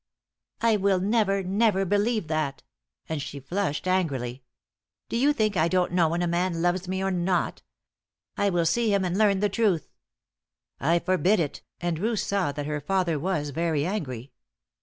"I 0.61 0.77
will 0.77 0.99
never 0.99 1.43
never 1.43 1.85
believe 1.85 2.27
that!" 2.27 2.63
and 3.07 3.21
she 3.21 3.39
flushed 3.39 3.87
angrily. 3.87 4.41
"Do 5.09 5.15
you 5.15 5.31
think 5.31 5.55
I 5.55 5.67
don't 5.67 5.91
know 5.91 6.09
when 6.09 6.23
a 6.23 6.27
man 6.27 6.63
loves 6.63 6.87
me 6.87 7.03
or 7.03 7.11
not? 7.11 7.61
I 8.35 8.49
will 8.49 8.65
see 8.65 8.91
him 8.91 9.05
and 9.05 9.15
learn 9.15 9.41
the 9.41 9.47
truth." 9.49 9.91
"I 10.79 10.97
forbid 10.97 11.39
it, 11.39 11.61
and 11.79 11.99
Ruth 11.99 12.21
saw 12.21 12.51
that 12.53 12.65
her 12.65 12.81
father 12.81 13.19
was 13.19 13.51
very 13.51 13.85
angry. 13.85 14.31